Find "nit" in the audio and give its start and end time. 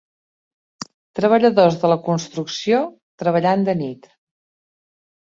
3.83-4.09